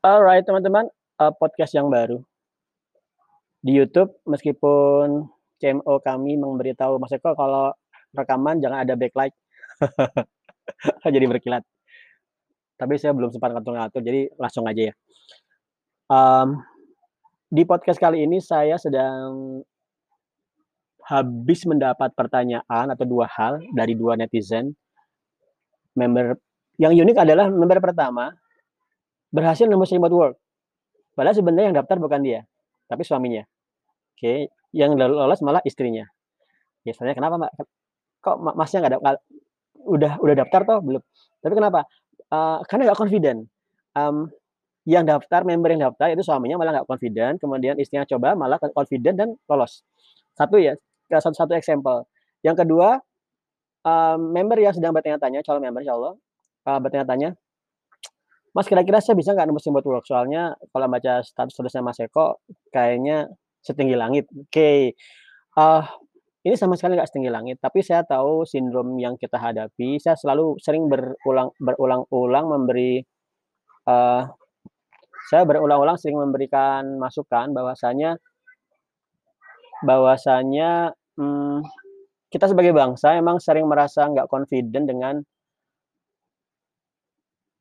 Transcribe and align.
Alright 0.00 0.48
teman-teman, 0.48 0.88
uh, 1.20 1.28
podcast 1.28 1.76
yang 1.76 1.92
baru. 1.92 2.24
Di 3.60 3.76
YouTube 3.76 4.16
meskipun 4.24 5.28
CMO 5.60 6.00
kami 6.00 6.40
memberitahu 6.40 6.96
Mas 6.96 7.12
Eko 7.12 7.36
kalau 7.36 7.76
rekaman 8.16 8.64
jangan 8.64 8.80
ada 8.80 8.96
backlight. 8.96 9.36
Jadi 11.04 11.26
berkilat. 11.28 11.60
Tapi 12.80 12.96
saya 12.96 13.12
belum 13.12 13.28
sempat 13.28 13.52
ngatur-ngatur, 13.52 14.00
jadi 14.00 14.32
langsung 14.40 14.64
aja 14.64 14.88
ya. 14.88 14.94
Um, 16.08 16.64
di 17.52 17.68
podcast 17.68 18.00
kali 18.00 18.24
ini 18.24 18.40
saya 18.40 18.80
sedang 18.80 19.60
habis 21.04 21.68
mendapat 21.68 22.16
pertanyaan 22.16 22.88
atau 22.88 23.04
dua 23.04 23.28
hal 23.28 23.60
dari 23.76 23.92
dua 23.92 24.16
netizen. 24.16 24.72
Member 25.92 26.40
yang 26.80 26.96
unik 26.96 27.20
adalah 27.20 27.52
member 27.52 27.84
pertama 27.84 28.32
berhasil 29.30 29.66
nembus 29.66 29.94
remote 29.94 30.14
work. 30.14 30.34
Padahal 31.14 31.34
sebenarnya 31.34 31.66
yang 31.72 31.76
daftar 31.82 31.96
bukan 31.98 32.20
dia, 32.22 32.40
tapi 32.86 33.02
suaminya. 33.02 33.42
Oke, 34.14 34.50
yang 34.74 34.94
lolos 34.94 35.40
malah 35.42 35.62
istrinya. 35.66 36.06
Biasanya 36.86 37.14
kenapa 37.16 37.34
Mbak? 37.40 37.52
Kok 38.20 38.36
Masnya 38.54 38.78
nggak 38.84 38.92
ada 38.94 39.00
udah 39.80 40.12
udah 40.20 40.34
daftar 40.36 40.60
toh 40.68 40.78
belum? 40.84 41.02
Tapi 41.40 41.54
kenapa? 41.56 41.80
Uh, 42.30 42.60
karena 42.68 42.92
nggak 42.92 43.00
confident. 43.00 43.40
Um, 43.96 44.30
yang 44.88 45.04
daftar, 45.04 45.44
member 45.44 45.70
yang 45.76 45.82
daftar 45.92 46.08
itu 46.12 46.24
suaminya 46.24 46.56
malah 46.56 46.80
nggak 46.80 46.88
confident, 46.88 47.36
kemudian 47.36 47.76
istrinya 47.76 48.08
coba 48.08 48.32
malah 48.32 48.56
confident 48.72 49.16
dan 49.16 49.28
lolos. 49.44 49.84
Satu 50.34 50.56
ya, 50.56 50.74
satu 51.10 51.36
satu 51.36 51.52
example. 51.52 52.08
Yang 52.40 52.64
kedua, 52.64 52.96
um, 53.84 54.32
member 54.32 54.56
yang 54.56 54.72
sedang 54.72 54.96
bertanya-tanya, 54.96 55.44
calon 55.44 55.60
member 55.60 55.84
insya 55.84 55.94
Allah, 55.96 56.14
uh, 56.64 56.78
bertanya-tanya, 56.80 57.36
Mas 58.50 58.66
kira-kira 58.66 58.98
saya 58.98 59.14
bisa 59.14 59.30
nggak 59.30 59.46
nembus 59.46 59.66
remote 59.66 59.86
work? 59.86 60.04
Soalnya 60.06 60.58
kalau 60.74 60.86
baca 60.90 61.22
status 61.22 61.54
tulisnya 61.54 61.86
Mas 61.86 62.02
Eko, 62.02 62.42
kayaknya 62.74 63.30
setinggi 63.62 63.94
langit. 63.94 64.26
Oke, 64.34 64.50
okay. 64.50 64.80
uh, 65.60 65.86
ini 66.42 66.56
sama 66.58 66.74
sekali 66.74 66.98
nggak 66.98 67.10
setinggi 67.12 67.30
langit, 67.30 67.56
tapi 67.62 67.84
saya 67.84 68.02
tahu 68.02 68.48
sindrom 68.48 68.96
yang 68.98 69.14
kita 69.20 69.38
hadapi. 69.38 70.00
Saya 70.02 70.16
selalu 70.18 70.58
sering 70.58 70.90
berulang 70.90 71.54
berulang-ulang 71.60 72.46
memberi 72.48 73.04
uh, 73.86 74.24
saya 75.30 75.46
berulang-ulang 75.46 76.00
sering 76.00 76.18
memberikan 76.18 76.98
masukan 76.98 77.54
bahwasanya 77.54 78.18
bahwasanya 79.86 80.96
hmm, 81.14 81.62
kita 82.32 82.50
sebagai 82.50 82.72
bangsa 82.72 83.14
emang 83.14 83.38
sering 83.38 83.68
merasa 83.68 84.08
nggak 84.08 84.26
confident 84.26 84.86
dengan 84.88 85.14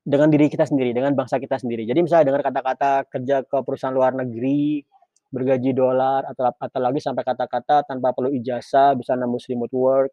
dengan 0.09 0.33
diri 0.33 0.49
kita 0.49 0.65
sendiri, 0.65 0.89
dengan 0.89 1.13
bangsa 1.13 1.37
kita 1.37 1.61
sendiri. 1.61 1.85
Jadi 1.85 2.01
misalnya 2.01 2.33
dengar 2.33 2.41
kata-kata 2.49 3.05
kerja 3.13 3.45
ke 3.45 3.57
perusahaan 3.61 3.93
luar 3.93 4.17
negeri, 4.17 4.81
bergaji 5.29 5.77
dolar, 5.77 6.25
atau 6.25 6.49
atau 6.49 6.79
lagi 6.81 6.97
sampai 6.97 7.21
kata-kata 7.21 7.85
tanpa 7.85 8.17
perlu 8.17 8.33
ijazah, 8.33 8.97
bisa 8.97 9.13
nembus 9.13 9.45
remote 9.45 9.75
work, 9.77 10.11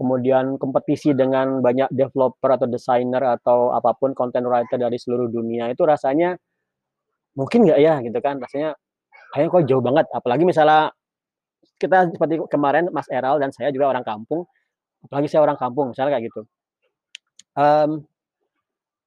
kemudian 0.00 0.56
kompetisi 0.56 1.12
dengan 1.12 1.60
banyak 1.60 1.92
developer 1.92 2.56
atau 2.56 2.64
desainer 2.72 3.20
atau 3.20 3.76
apa 3.76 3.92
pun 4.00 4.16
content 4.16 4.48
writer 4.48 4.80
dari 4.80 4.96
seluruh 4.96 5.28
dunia, 5.28 5.68
itu 5.68 5.84
rasanya 5.84 6.32
mungkin 7.36 7.68
nggak 7.68 7.80
ya 7.84 8.00
gitu 8.00 8.18
kan, 8.24 8.40
rasanya 8.40 8.72
kayaknya 9.36 9.52
kok 9.52 9.64
jauh 9.68 9.84
banget. 9.84 10.06
Apalagi 10.16 10.48
misalnya 10.48 10.88
kita 11.76 12.08
seperti 12.16 12.40
kemarin 12.48 12.88
Mas 12.96 13.12
Eral 13.12 13.36
dan 13.36 13.52
saya 13.52 13.68
juga 13.76 13.92
orang 13.92 14.08
kampung, 14.08 14.48
apalagi 15.04 15.28
saya 15.28 15.44
orang 15.44 15.60
kampung, 15.60 15.92
misalnya 15.92 16.16
kayak 16.16 16.32
gitu. 16.32 16.42
Um, 17.58 18.08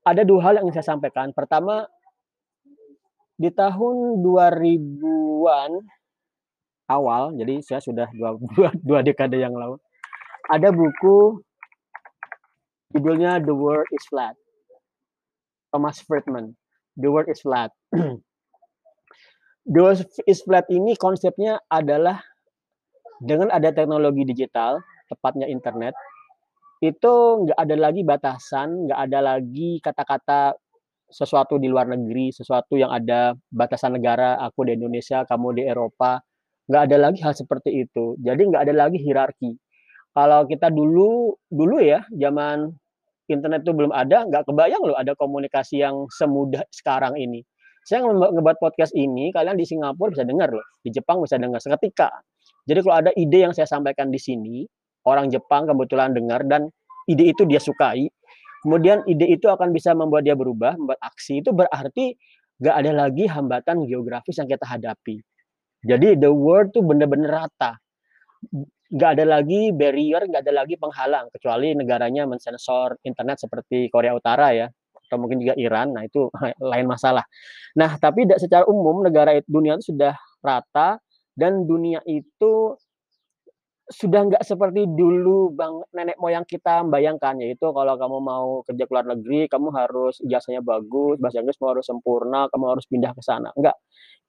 ada 0.01 0.21
dua 0.25 0.39
hal 0.49 0.53
yang 0.57 0.65
ingin 0.69 0.81
saya 0.81 0.97
sampaikan. 0.97 1.29
Pertama, 1.33 1.85
di 3.37 3.49
tahun 3.53 4.21
2000-an 4.21 5.71
awal, 6.89 7.33
jadi 7.37 7.61
saya 7.61 7.81
sudah 7.81 8.07
dua, 8.13 8.37
dua, 8.57 8.69
dua 8.81 8.99
dekade 9.05 9.37
yang 9.37 9.53
lalu, 9.53 9.77
ada 10.49 10.69
buku 10.73 11.41
judulnya 12.93 13.39
The 13.41 13.53
World 13.53 13.89
is 13.93 14.03
Flat. 14.09 14.35
Thomas 15.71 16.03
Friedman. 16.03 16.59
The 16.99 17.07
World 17.07 17.31
is 17.31 17.39
Flat. 17.39 17.71
The 19.73 19.79
World 19.79 20.03
is 20.27 20.43
Flat 20.43 20.67
ini 20.67 20.99
konsepnya 20.99 21.61
adalah 21.71 22.19
dengan 23.21 23.53
ada 23.53 23.69
teknologi 23.69 24.25
digital, 24.25 24.81
tepatnya 25.07 25.45
internet, 25.47 25.93
itu 26.81 27.13
nggak 27.45 27.59
ada 27.61 27.75
lagi 27.77 28.01
batasan, 28.01 28.89
nggak 28.89 28.99
ada 29.05 29.19
lagi 29.21 29.77
kata-kata 29.85 30.57
sesuatu 31.11 31.61
di 31.61 31.69
luar 31.69 31.85
negeri, 31.93 32.33
sesuatu 32.33 32.73
yang 32.73 32.89
ada 32.89 33.37
batasan 33.53 34.01
negara, 34.01 34.41
aku 34.41 34.65
di 34.65 34.79
Indonesia, 34.79 35.21
kamu 35.27 35.61
di 35.61 35.63
Eropa, 35.69 36.17
nggak 36.65 36.81
ada 36.89 36.97
lagi 36.97 37.19
hal 37.21 37.37
seperti 37.37 37.85
itu. 37.85 38.17
Jadi 38.17 38.41
nggak 38.49 38.63
ada 38.65 38.73
lagi 38.73 38.97
hierarki. 38.97 39.53
Kalau 40.11 40.49
kita 40.49 40.73
dulu 40.73 41.37
dulu 41.53 41.77
ya, 41.83 42.01
zaman 42.17 42.73
internet 43.29 43.61
itu 43.61 43.71
belum 43.77 43.93
ada, 43.93 44.25
nggak 44.25 44.43
kebayang 44.49 44.81
loh 44.81 44.97
ada 44.97 45.13
komunikasi 45.13 45.85
yang 45.85 46.09
semudah 46.09 46.65
sekarang 46.73 47.13
ini. 47.19 47.45
Saya 47.85 48.09
ngebuat 48.09 48.57
podcast 48.57 48.93
ini, 48.97 49.29
kalian 49.29 49.57
di 49.57 49.65
Singapura 49.69 50.13
bisa 50.13 50.25
dengar 50.25 50.49
loh, 50.49 50.65
di 50.81 50.89
Jepang 50.89 51.21
bisa 51.21 51.37
dengar 51.37 51.61
seketika. 51.61 52.09
Jadi 52.65 52.79
kalau 52.85 52.95
ada 53.05 53.11
ide 53.17 53.39
yang 53.41 53.53
saya 53.57 53.65
sampaikan 53.65 54.13
di 54.13 54.21
sini, 54.21 54.65
orang 55.07 55.29
Jepang 55.33 55.65
kebetulan 55.69 56.13
dengar 56.13 56.45
dan 56.45 56.69
ide 57.09 57.33
itu 57.33 57.43
dia 57.47 57.57
sukai, 57.57 58.07
kemudian 58.61 59.01
ide 59.09 59.25
itu 59.29 59.49
akan 59.49 59.73
bisa 59.73 59.91
membuat 59.97 60.25
dia 60.25 60.37
berubah, 60.37 60.77
membuat 60.77 61.01
aksi, 61.01 61.41
itu 61.41 61.49
berarti 61.51 62.15
gak 62.61 62.75
ada 62.85 62.91
lagi 62.93 63.25
hambatan 63.25 63.89
geografis 63.89 64.37
yang 64.37 64.45
kita 64.45 64.65
hadapi. 64.65 65.17
Jadi 65.81 66.13
the 66.21 66.29
world 66.29 66.69
tuh 66.69 66.85
benar-benar 66.85 67.49
rata. 67.49 67.81
Gak 68.91 69.17
ada 69.17 69.39
lagi 69.39 69.73
barrier, 69.73 70.21
gak 70.29 70.45
ada 70.45 70.53
lagi 70.61 70.77
penghalang, 70.77 71.31
kecuali 71.33 71.73
negaranya 71.73 72.29
mensensor 72.29 73.01
internet 73.01 73.41
seperti 73.41 73.89
Korea 73.89 74.13
Utara 74.13 74.53
ya, 74.53 74.67
atau 75.11 75.17
mungkin 75.17 75.41
juga 75.41 75.57
Iran, 75.57 75.91
nah 75.91 76.05
itu 76.05 76.29
lain 76.71 76.85
masalah. 76.85 77.25
Nah, 77.75 77.97
tapi 77.97 78.29
secara 78.37 78.67
umum 78.69 79.01
negara 79.01 79.35
dunia 79.49 79.75
itu 79.79 79.95
sudah 79.95 80.13
rata 80.39 81.01
dan 81.33 81.65
dunia 81.65 82.03
itu 82.05 82.75
sudah 83.91 84.21
nggak 84.31 84.43
seperti 84.47 84.87
dulu 84.87 85.51
bang 85.51 85.83
nenek 85.91 86.17
moyang 86.17 86.47
kita 86.47 86.81
membayangkan 86.87 87.43
yaitu 87.43 87.67
kalau 87.75 87.99
kamu 87.99 88.17
mau 88.23 88.47
kerja 88.63 88.87
ke 88.87 88.91
luar 88.91 89.05
negeri 89.11 89.51
kamu 89.51 89.67
harus 89.75 90.23
ijazahnya 90.23 90.63
bagus 90.63 91.19
bahasa 91.19 91.43
Inggris 91.43 91.59
mau 91.59 91.75
harus 91.75 91.85
sempurna 91.85 92.47
kamu 92.47 92.65
harus 92.71 92.85
pindah 92.87 93.11
ke 93.11 93.21
sana. 93.21 93.51
Enggak 93.59 93.75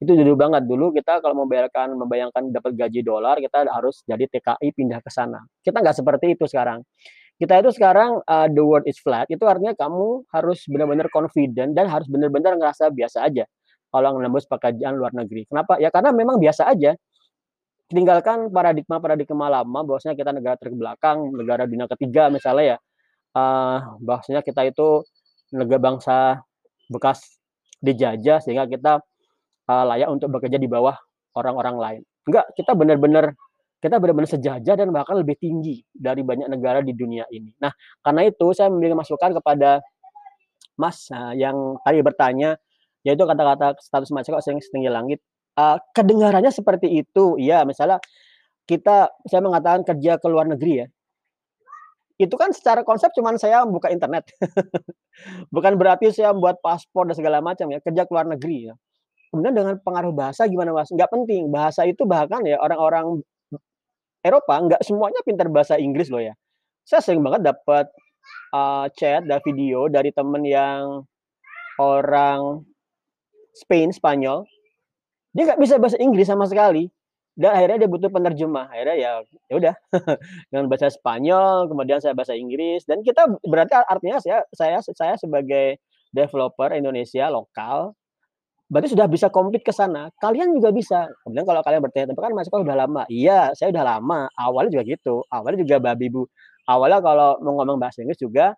itu 0.03 0.11
dulu 0.19 0.35
banget. 0.35 0.67
Dulu 0.67 0.91
kita 0.91 1.23
kalau 1.23 1.47
membayangkan 1.47 1.95
membayangkan 1.95 2.43
dapat 2.51 2.75
gaji 2.75 3.01
dolar 3.07 3.39
kita 3.39 3.63
harus 3.71 4.03
jadi 4.03 4.27
TKI 4.27 4.67
pindah 4.75 4.99
ke 4.99 5.09
sana. 5.09 5.39
Kita 5.63 5.79
nggak 5.79 5.95
seperti 5.95 6.35
itu 6.35 6.43
sekarang. 6.45 6.83
Kita 7.39 7.59
itu 7.63 7.71
sekarang 7.73 8.21
uh, 8.27 8.47
the 8.51 8.61
world 8.61 8.85
is 8.85 8.99
flat. 8.99 9.25
Itu 9.31 9.47
artinya 9.47 9.73
kamu 9.73 10.27
harus 10.29 10.67
benar-benar 10.67 11.07
confident 11.09 11.73
dan 11.73 11.89
harus 11.89 12.05
benar-benar 12.11 12.59
ngerasa 12.59 12.91
biasa 12.93 13.25
aja 13.25 13.47
kalau 13.89 14.17
nembus 14.19 14.45
pekerjaan 14.45 14.99
luar 14.99 15.15
negeri. 15.15 15.47
Kenapa? 15.47 15.79
Ya 15.79 15.89
karena 15.93 16.11
memang 16.11 16.37
biasa 16.37 16.69
aja 16.69 16.93
tinggalkan 17.93 18.49
paradigma-paradigma 18.49 19.47
lama 19.61 19.79
bahwasanya 19.85 20.17
kita 20.17 20.33
negara 20.33 20.57
terbelakang, 20.57 21.31
negara 21.31 21.69
dunia 21.69 21.85
ketiga 21.85 22.27
misalnya 22.33 22.75
ya, 22.75 22.77
uh, 23.37 23.77
bahwasanya 24.01 24.41
kita 24.41 24.67
itu 24.67 25.05
negara 25.53 25.79
bangsa 25.79 26.17
bekas 26.89 27.39
dijajah 27.79 28.41
sehingga 28.41 28.65
kita 28.65 28.99
uh, 29.69 29.83
layak 29.87 30.09
untuk 30.09 30.33
bekerja 30.33 30.57
di 30.57 30.65
bawah 30.65 30.97
orang-orang 31.37 31.75
lain. 31.77 32.01
Enggak, 32.25 32.45
kita 32.57 32.71
benar-benar 32.73 33.25
kita 33.83 33.99
benar-benar 33.99 34.31
sejajar 34.31 34.75
dan 34.79 34.95
bahkan 34.95 35.19
lebih 35.19 35.35
tinggi 35.35 35.83
dari 35.91 36.23
banyak 36.23 36.47
negara 36.47 36.79
di 36.79 36.95
dunia 36.95 37.27
ini. 37.27 37.51
Nah, 37.59 37.71
karena 37.99 38.23
itu 38.23 38.55
saya 38.55 38.71
memberikan 38.71 38.95
masukan 38.95 39.35
kepada 39.35 39.83
Mas 40.79 41.11
uh, 41.11 41.35
yang 41.35 41.77
tadi 41.83 41.99
bertanya, 41.99 42.55
yaitu 43.03 43.27
kata-kata 43.27 43.75
status 43.83 44.09
Mas 44.15 44.25
kok 44.25 44.39
sering 44.39 44.63
setinggi 44.63 44.87
langit 44.87 45.19
uh, 45.57 45.77
kedengarannya 45.93 46.51
seperti 46.53 47.03
itu. 47.03 47.37
Ya, 47.41 47.65
misalnya 47.67 47.99
kita 48.69 49.11
saya 49.27 49.41
mengatakan 49.43 49.83
kerja 49.83 50.17
ke 50.17 50.27
luar 50.29 50.47
negeri 50.47 50.85
ya. 50.85 50.87
Itu 52.21 52.37
kan 52.37 52.53
secara 52.53 52.85
konsep 52.85 53.09
cuman 53.17 53.41
saya 53.41 53.65
buka 53.65 53.89
internet. 53.89 54.29
Bukan 55.53 55.73
berarti 55.75 56.13
saya 56.13 56.31
membuat 56.31 56.61
paspor 56.61 57.09
dan 57.09 57.17
segala 57.17 57.41
macam 57.41 57.67
ya, 57.73 57.81
kerja 57.81 58.05
ke 58.05 58.11
luar 58.13 58.29
negeri 58.29 58.71
ya. 58.71 58.73
Kemudian 59.33 59.57
dengan 59.57 59.75
pengaruh 59.81 60.13
bahasa 60.13 60.45
gimana 60.45 60.77
Mas? 60.77 60.93
Nggak 60.93 61.09
penting. 61.09 61.49
Bahasa 61.49 61.89
itu 61.89 62.05
bahkan 62.05 62.45
ya 62.45 62.61
orang-orang 62.61 63.25
Eropa 64.23 64.55
nggak 64.55 64.81
semuanya 64.85 65.19
pintar 65.25 65.49
bahasa 65.49 65.75
Inggris 65.75 66.13
loh 66.13 66.21
ya. 66.21 66.37
Saya 66.85 67.01
sering 67.01 67.25
banget 67.25 67.49
dapat 67.49 67.89
uh, 68.53 68.85
chat 68.93 69.25
dan 69.25 69.41
video 69.41 69.89
dari 69.89 70.13
temen 70.13 70.45
yang 70.45 71.03
orang 71.81 72.61
Spain, 73.57 73.89
Spanyol, 73.89 74.45
dia 75.33 75.43
nggak 75.49 75.59
bisa 75.61 75.75
bahasa 75.81 75.97
Inggris 75.99 76.29
sama 76.29 76.45
sekali 76.45 76.87
dan 77.33 77.57
akhirnya 77.57 77.85
dia 77.85 77.89
butuh 77.89 78.09
penerjemah 78.13 78.69
akhirnya 78.69 78.95
ya 78.95 79.11
ya 79.49 79.55
udah 79.57 79.75
dengan 80.53 80.65
bahasa 80.69 80.93
Spanyol 80.93 81.65
kemudian 81.65 81.97
saya 81.97 82.13
bahasa 82.13 82.37
Inggris 82.37 82.85
dan 82.85 83.01
kita 83.01 83.25
berarti 83.41 83.73
artinya 83.89 84.21
saya 84.21 84.45
saya 84.53 84.77
saya 84.85 85.17
sebagai 85.17 85.81
developer 86.13 86.69
Indonesia 86.77 87.25
lokal 87.33 87.97
berarti 88.73 88.89
sudah 88.97 89.05
bisa 89.05 89.29
compete 89.29 89.61
ke 89.61 89.69
sana. 89.69 90.09
Kalian 90.17 90.49
juga 90.57 90.73
bisa. 90.73 91.05
Kemudian 91.21 91.45
kalau 91.45 91.61
kalian 91.61 91.81
bertanya, 91.85 92.05
"Tapi 92.09 92.19
kan 92.25 92.33
Mas 92.33 92.49
Eko 92.49 92.65
udah 92.65 92.73
lama." 92.73 93.03
Iya, 93.05 93.53
saya 93.53 93.69
udah 93.69 93.85
lama. 93.85 94.25
Awalnya 94.33 94.71
juga 94.73 94.83
gitu. 94.89 95.15
Awalnya 95.29 95.59
juga 95.61 95.77
babi 95.77 96.09
bu. 96.09 96.25
Awalnya 96.65 96.99
kalau 97.05 97.29
mau 97.45 97.53
ngomong 97.61 97.77
bahasa 97.77 98.01
Inggris 98.01 98.17
juga 98.17 98.57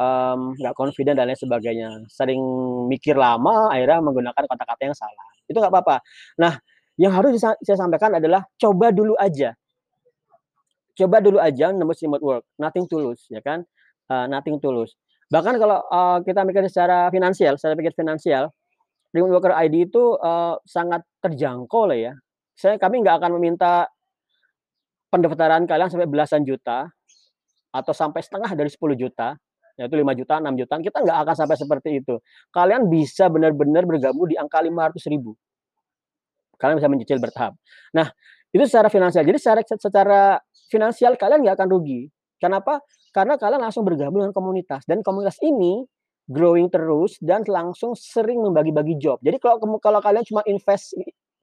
nggak 0.00 0.74
confident 0.78 1.16
dan 1.18 1.28
lain 1.28 1.36
sebagainya. 1.36 1.88
Sering 2.08 2.40
mikir 2.88 3.16
lama, 3.18 3.68
akhirnya 3.68 4.00
menggunakan 4.00 4.44
kata-kata 4.48 4.82
yang 4.88 4.96
salah. 4.96 5.29
Itu 5.50 5.58
nggak 5.58 5.74
apa-apa. 5.74 5.96
Nah, 6.38 6.62
yang 6.94 7.10
harus 7.10 7.42
saya 7.42 7.76
sampaikan 7.76 8.14
adalah 8.14 8.46
coba 8.54 8.94
dulu 8.94 9.18
aja. 9.18 9.58
Coba 10.94 11.18
dulu 11.18 11.42
aja 11.42 11.74
nembus 11.74 11.98
remote 12.06 12.22
work, 12.22 12.44
nothing 12.54 12.86
tulus, 12.86 13.26
ya 13.26 13.42
kan? 13.42 13.66
Uh, 14.06 14.30
nothing 14.30 14.62
tulus. 14.62 14.94
Bahkan 15.30 15.58
kalau 15.58 15.82
uh, 15.90 16.18
kita 16.22 16.46
mikir 16.46 16.62
secara 16.70 17.10
finansial, 17.10 17.58
secara 17.58 17.74
pikir 17.74 17.96
finansial, 17.98 18.52
remote 19.10 19.32
worker 19.38 19.54
ID 19.54 19.90
itu 19.90 20.18
uh, 20.22 20.54
sangat 20.62 21.02
terjangkau 21.24 21.90
lah 21.90 21.98
ya. 21.98 22.12
Saya 22.54 22.76
kami 22.76 23.02
nggak 23.02 23.16
akan 23.22 23.40
meminta 23.40 23.88
pendaftaran 25.10 25.66
kalian 25.66 25.90
sampai 25.90 26.06
belasan 26.06 26.46
juta 26.46 26.86
atau 27.70 27.92
sampai 27.94 28.22
setengah 28.22 28.50
dari 28.54 28.70
10 28.70 28.78
juta 28.98 29.38
yaitu 29.80 29.96
5 29.96 30.12
juta, 30.12 30.34
6 30.44 30.60
juta, 30.60 30.74
kita 30.76 30.98
nggak 31.00 31.18
akan 31.24 31.34
sampai 31.34 31.56
seperti 31.56 31.88
itu. 32.04 32.20
Kalian 32.52 32.92
bisa 32.92 33.32
benar-benar 33.32 33.88
bergabung 33.88 34.28
di 34.28 34.36
angka 34.36 34.60
500 34.60 35.08
ribu. 35.08 35.32
Kalian 36.60 36.76
bisa 36.76 36.88
mencicil 36.92 37.16
bertahap. 37.16 37.56
Nah, 37.96 38.12
itu 38.52 38.60
secara 38.68 38.92
finansial. 38.92 39.24
Jadi 39.24 39.38
secara, 39.40 39.60
secara 39.64 40.20
finansial 40.68 41.16
kalian 41.16 41.40
nggak 41.40 41.56
akan 41.56 41.68
rugi. 41.72 42.12
Kenapa? 42.36 42.84
Karena 43.16 43.40
kalian 43.40 43.64
langsung 43.64 43.88
bergabung 43.88 44.20
dengan 44.20 44.36
komunitas. 44.36 44.84
Dan 44.84 45.00
komunitas 45.00 45.40
ini 45.40 45.88
growing 46.28 46.68
terus 46.68 47.16
dan 47.18 47.42
langsung 47.48 47.96
sering 47.96 48.38
membagi-bagi 48.44 49.00
job. 49.00 49.16
Jadi 49.24 49.40
kalau 49.40 49.58
kalau 49.80 49.98
kalian 49.98 50.22
cuma 50.22 50.44
invest 50.46 50.94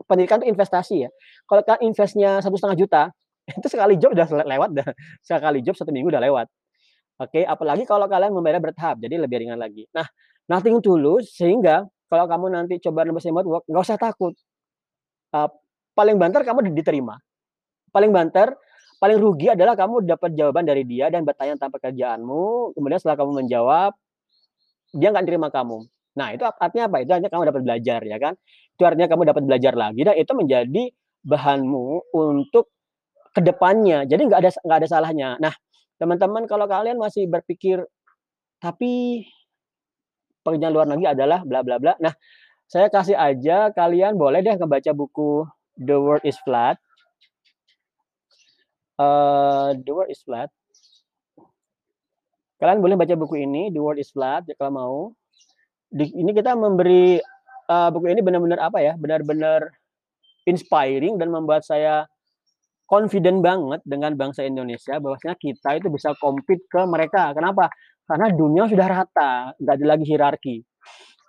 pendidikan 0.05 0.39
itu 0.45 0.53
investasi 0.53 0.95
ya. 1.07 1.09
Kalau 1.49 1.61
kalian 1.65 1.91
investnya 1.91 2.29
satu 2.39 2.55
setengah 2.55 2.77
juta, 2.77 3.01
itu 3.59 3.67
sekali 3.67 3.97
job 3.97 4.13
udah 4.13 4.27
lewat 4.45 4.69
dah. 4.77 4.87
Sekali 5.25 5.59
job 5.65 5.75
satu 5.75 5.89
minggu 5.89 6.13
udah 6.13 6.23
lewat. 6.23 6.47
Oke, 7.17 7.41
apalagi 7.41 7.83
kalau 7.89 8.05
kalian 8.05 8.29
membayar 8.29 8.61
bertahap, 8.61 9.01
jadi 9.01 9.17
lebih 9.17 9.41
ringan 9.41 9.57
lagi. 9.57 9.89
Nah, 9.89 10.05
nothing 10.45 10.77
tulus 10.85 11.33
sehingga 11.33 11.89
kalau 12.07 12.25
kamu 12.29 12.53
nanti 12.53 12.77
coba 12.77 13.09
nembus 13.09 13.25
remote 13.25 13.47
work, 13.49 13.63
nggak 13.65 13.83
usah 13.83 13.97
takut. 13.97 14.37
Uh, 15.33 15.49
paling 15.97 16.15
banter 16.21 16.45
kamu 16.45 16.69
diterima. 16.77 17.17
Paling 17.89 18.13
banter, 18.13 18.53
paling 19.01 19.17
rugi 19.17 19.49
adalah 19.49 19.73
kamu 19.73 20.05
dapat 20.05 20.37
jawaban 20.37 20.63
dari 20.69 20.85
dia 20.85 21.09
dan 21.09 21.25
bertanya 21.25 21.57
tentang 21.57 21.73
pekerjaanmu, 21.73 22.77
kemudian 22.77 22.99
setelah 23.01 23.17
kamu 23.17 23.31
menjawab, 23.43 23.91
dia 24.93 25.07
nggak 25.09 25.25
terima 25.25 25.49
kamu. 25.49 25.89
Nah, 26.17 26.27
itu 26.37 26.45
artinya 26.45 26.85
apa? 26.85 26.97
Itu 27.01 27.11
artinya 27.17 27.31
kamu 27.33 27.43
dapat 27.49 27.61
belajar, 27.65 27.99
ya 28.05 28.17
kan? 28.21 28.33
Itu 28.77 28.83
artinya 28.85 29.07
kamu 29.09 29.23
dapat 29.25 29.43
belajar 29.45 29.73
lagi, 29.73 30.01
dan 30.05 30.15
itu 30.21 30.31
menjadi 30.37 30.83
bahanmu 31.25 32.13
untuk 32.13 32.69
ke 33.33 33.41
depannya. 33.41 34.05
Jadi 34.05 34.21
nggak 34.29 34.39
ada 34.41 34.49
nggak 34.53 34.77
ada 34.85 34.87
salahnya. 34.89 35.29
Nah, 35.37 35.53
Teman-teman 35.97 36.45
kalau 36.45 36.69
kalian 36.69 37.01
masih 37.01 37.25
berpikir, 37.25 37.81
tapi 38.61 39.25
pekerjaan 40.45 40.73
luar 40.73 40.87
negeri 40.87 41.11
adalah 41.11 41.41
bla 41.43 41.65
bla 41.65 41.81
bla. 41.81 41.93
Nah, 41.97 42.13
saya 42.69 42.87
kasih 42.87 43.17
aja 43.17 43.73
kalian 43.73 44.15
boleh 44.15 44.45
deh 44.45 44.55
ngebaca 44.55 44.91
buku 44.93 45.43
The 45.77 45.97
World 45.97 46.25
is 46.25 46.37
Flat. 46.45 46.77
Uh, 48.97 49.77
The 49.77 49.91
World 49.93 50.09
is 50.13 50.21
Flat. 50.25 50.49
Kalian 52.57 52.81
boleh 52.81 52.97
baca 52.97 53.13
buku 53.13 53.45
ini, 53.45 53.69
The 53.69 53.77
World 53.77 54.01
is 54.01 54.09
Flat, 54.09 54.49
ya 54.49 54.57
kalau 54.57 54.73
mau. 54.73 54.97
Di, 55.87 56.09
ini 56.09 56.33
kita 56.33 56.57
memberi 56.57 57.21
uh, 57.69 57.89
buku 57.93 58.09
ini 58.09 58.25
benar-benar 58.25 58.59
apa 58.65 58.81
ya, 58.81 58.93
benar-benar 58.97 59.69
inspiring 60.49 61.21
dan 61.21 61.29
membuat 61.29 61.61
saya 61.61 62.09
confident 62.87 63.43
banget 63.43 63.83
dengan 63.83 64.15
bangsa 64.15 64.47
Indonesia 64.47 64.95
bahwasanya 64.97 65.35
kita 65.35 65.75
itu 65.77 65.91
bisa 65.91 66.15
compete 66.17 66.63
ke 66.71 66.81
mereka. 66.87 67.35
Kenapa? 67.35 67.67
Karena 68.07 68.31
dunia 68.31 68.63
sudah 68.71 68.87
rata, 68.87 69.51
nggak 69.59 69.75
ada 69.75 69.85
lagi 69.85 70.05
hierarki. 70.07 70.57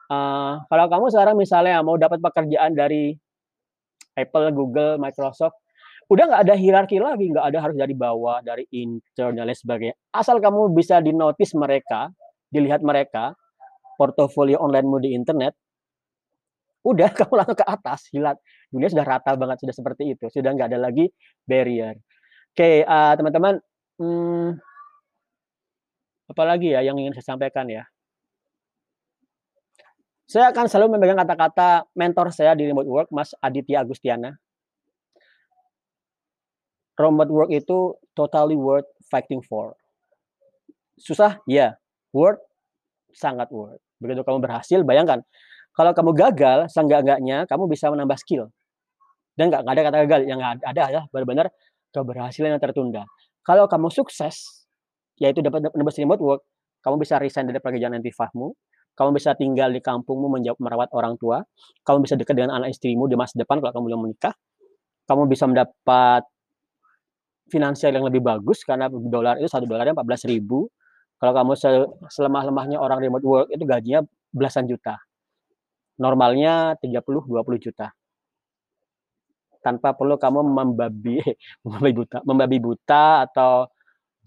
Uh, 0.08 0.62
kalau 0.70 0.86
kamu 0.88 1.04
sekarang 1.12 1.36
misalnya 1.36 1.82
mau 1.82 1.98
dapat 1.98 2.22
pekerjaan 2.22 2.72
dari 2.72 3.12
Apple, 4.14 4.54
Google, 4.54 4.96
Microsoft, 5.02 5.58
udah 6.08 6.24
nggak 6.30 6.42
ada 6.46 6.54
hierarki 6.54 7.02
lagi, 7.02 7.34
nggak 7.34 7.44
ada 7.44 7.58
harus 7.58 7.76
dari 7.76 7.92
bawah, 7.98 8.40
dari 8.40 8.64
intern 8.70 9.34
dan 9.36 9.44
lain 9.50 9.58
sebagainya. 9.58 9.96
Asal 10.14 10.38
kamu 10.38 10.72
bisa 10.72 11.02
dinotis 11.02 11.52
mereka, 11.58 12.08
dilihat 12.48 12.80
mereka, 12.86 13.34
portofolio 13.98 14.62
onlinemu 14.62 14.96
di 15.02 15.10
internet, 15.12 15.58
udah 16.86 17.10
kamu 17.18 17.34
langsung 17.34 17.58
ke 17.58 17.66
atas, 17.66 18.06
hilat 18.14 18.38
dunia 18.68 18.88
sudah 18.92 19.06
rata 19.06 19.32
banget, 19.34 19.64
sudah 19.64 19.74
seperti 19.74 20.16
itu, 20.16 20.26
sudah 20.28 20.52
nggak 20.52 20.68
ada 20.72 20.80
lagi 20.80 21.08
barrier. 21.48 21.96
Oke, 22.52 22.84
uh, 22.84 23.12
teman-teman, 23.16 23.60
hmm, 24.00 24.48
apa 26.28 26.42
lagi 26.44 26.76
ya 26.76 26.84
yang 26.84 27.00
ingin 27.00 27.16
saya 27.16 27.34
sampaikan 27.36 27.64
ya? 27.70 27.88
Saya 30.28 30.52
akan 30.52 30.68
selalu 30.68 31.00
memegang 31.00 31.16
kata-kata 31.16 31.88
mentor 31.96 32.28
saya 32.28 32.52
di 32.52 32.68
remote 32.68 32.84
work, 32.84 33.08
Mas 33.08 33.32
Aditya 33.40 33.80
Agustiana. 33.80 34.36
Remote 37.00 37.32
work 37.32 37.50
itu 37.54 37.96
totally 38.12 38.52
worth 38.52 38.84
fighting 39.08 39.40
for. 39.40 39.72
Susah? 41.00 41.40
Ya. 41.48 41.80
Worth? 42.12 42.44
Sangat 43.16 43.48
worth. 43.48 43.80
Begitu 43.96 44.20
kamu 44.20 44.44
berhasil, 44.44 44.84
bayangkan. 44.84 45.24
Kalau 45.78 45.94
kamu 45.94 46.10
gagal, 46.18 46.58
seenggak-enggaknya 46.74 47.46
kamu 47.46 47.70
bisa 47.70 47.86
menambah 47.94 48.18
skill. 48.18 48.50
Dan 49.38 49.54
nggak 49.54 49.62
ada 49.62 49.82
kata 49.86 49.96
gagal 50.10 50.20
yang 50.26 50.42
ada 50.42 50.66
adalah 50.66 51.06
benar-benar 51.14 51.46
keberhasilan 51.94 52.58
yang 52.58 52.62
tertunda. 52.62 53.06
Kalau 53.46 53.70
kamu 53.70 53.86
sukses 53.94 54.66
yaitu 55.22 55.42
dapat 55.42 55.70
menembus 55.74 55.98
remote 55.98 56.22
work 56.22 56.42
kamu 56.82 57.02
bisa 57.02 57.18
resign 57.18 57.50
dari 57.50 57.58
pekerjaan 57.58 57.98
antifahmu 57.98 58.54
kamu 58.94 59.10
bisa 59.18 59.34
tinggal 59.34 59.70
di 59.70 59.82
kampungmu 59.82 60.30
menjawab 60.30 60.58
merawat 60.62 60.90
orang 60.94 61.18
tua 61.18 61.42
kamu 61.82 62.06
bisa 62.06 62.14
dekat 62.14 62.38
dengan 62.38 62.62
anak 62.62 62.70
istrimu 62.74 63.10
di 63.10 63.18
masa 63.18 63.34
depan 63.34 63.58
kalau 63.58 63.74
kamu 63.74 63.84
belum 63.90 64.00
menikah 64.06 64.34
kamu 65.10 65.26
bisa 65.26 65.50
mendapat 65.50 66.22
finansial 67.48 67.90
yang 67.96 68.06
lebih 68.06 68.22
bagus 68.22 68.62
karena 68.62 68.86
dolar 68.92 69.40
itu 69.40 69.48
satu 69.48 69.64
dolarnya 69.64 69.96
14 69.96 70.28
ribu. 70.28 70.68
Kalau 71.16 71.32
kamu 71.34 71.52
selemah-lemahnya 72.12 72.78
orang 72.78 73.02
remote 73.02 73.24
work 73.26 73.48
itu 73.50 73.64
gajinya 73.64 74.04
belasan 74.30 74.68
juta 74.68 75.00
normalnya 75.98 76.78
30 76.80 77.02
20 77.26 77.64
juta 77.64 77.92
tanpa 79.58 79.92
perlu 79.92 80.16
kamu 80.16 80.40
membabi 80.46 81.18
membabi 81.66 81.92
buta, 81.92 82.18
membabi 82.24 82.58
buta 82.62 83.04
atau 83.28 83.68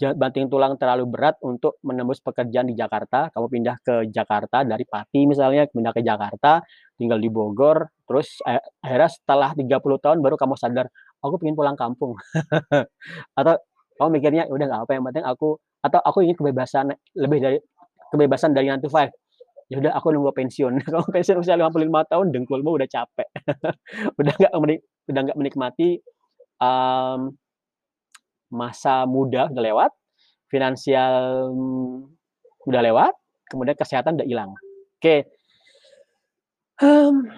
banting 0.01 0.49
tulang 0.49 0.81
terlalu 0.81 1.05
berat 1.05 1.37
untuk 1.45 1.77
menembus 1.85 2.17
pekerjaan 2.25 2.65
di 2.65 2.73
Jakarta. 2.73 3.29
Kamu 3.29 3.45
pindah 3.45 3.77
ke 3.85 4.09
Jakarta 4.09 4.65
dari 4.65 4.81
Pati 4.81 5.29
misalnya, 5.29 5.69
pindah 5.69 5.93
ke 5.93 6.01
Jakarta, 6.01 6.65
tinggal 6.97 7.21
di 7.21 7.29
Bogor, 7.29 7.85
terus 8.09 8.41
akhirnya 8.81 9.09
setelah 9.13 9.53
30 9.53 9.77
tahun 10.01 10.17
baru 10.25 10.41
kamu 10.41 10.57
sadar, 10.57 10.89
aku 11.21 11.37
ingin 11.45 11.53
pulang 11.53 11.77
kampung. 11.77 12.17
atau 13.39 13.61
kamu 14.01 14.09
mikirnya 14.17 14.49
ya 14.49 14.53
udah 14.53 14.65
nggak 14.65 14.81
apa 14.89 14.91
yang 14.97 15.03
penting 15.05 15.25
aku 15.25 15.61
atau 15.85 15.99
aku 16.01 16.25
ingin 16.25 16.33
kebebasan 16.33 16.89
lebih 17.13 17.37
dari 17.37 17.57
kebebasan 18.09 18.57
dari 18.57 18.73
9 18.73 18.81
to 18.81 18.89
5 18.89 19.13
ya 19.71 19.79
udah 19.79 19.95
aku 19.95 20.11
nunggu 20.11 20.35
pensiun 20.35 20.77
kalau 20.91 21.07
pensiun 21.07 21.39
usia 21.39 21.55
55 21.55 22.11
tahun 22.11 22.27
dengkulmu 22.35 22.75
udah 22.75 22.89
capek 22.91 23.27
udah 24.19 24.33
nggak 24.35 24.53
udah 25.07 25.21
nggak 25.31 25.37
menikmati 25.39 26.03
um, 26.59 27.31
masa 28.51 29.07
muda 29.07 29.47
udah 29.47 29.63
lewat 29.63 29.91
finansial 30.51 31.47
udah 32.67 32.81
lewat 32.83 33.15
kemudian 33.47 33.79
kesehatan 33.79 34.19
udah 34.19 34.27
hilang 34.27 34.51
oke 34.51 34.99
okay. 34.99 35.23
um, 36.83 37.31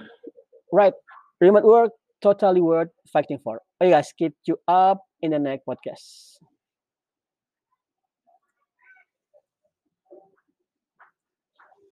right 0.73 0.97
remote 1.37 1.69
work 1.69 1.93
totally 2.23 2.63
worth 2.63 2.89
fighting 3.11 3.37
for. 3.43 3.59
Oh 3.83 3.89
guys, 3.91 4.15
keep 4.15 4.33
you 4.47 4.55
up 4.65 5.03
in 5.21 5.35
the 5.35 5.39
next 5.39 5.67
podcast. 5.67 6.39